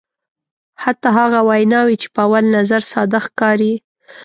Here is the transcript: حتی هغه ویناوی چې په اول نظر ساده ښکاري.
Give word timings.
حتی 0.83 1.09
هغه 1.19 1.39
ویناوی 1.49 1.95
چې 2.01 2.07
په 2.15 2.19
اول 2.25 2.45
نظر 2.57 2.81
ساده 2.91 3.19
ښکاري. 3.25 3.73